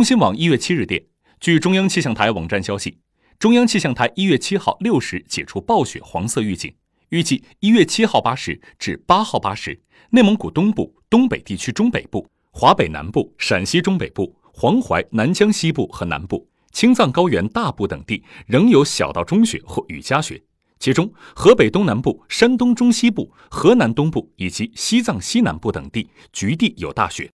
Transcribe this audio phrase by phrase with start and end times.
[0.00, 1.04] 中新网一月七日电
[1.40, 2.96] 据中央气象台网站消息
[3.38, 6.74] 中央气象台一月七号六时解除暴雪黄色预警
[7.10, 9.78] 预计一月七号八时至八号八时
[10.08, 20.42] 内蒙古东部东北地区中北部华北南部陕西中北部黄淮南疆西部和南部青藏高原大部等地仍有小到中雪或雨夹雪。
[20.78, 27.28] 其中河北东南部山东中西部河南东部以及西藏西南部等地局地有大雪。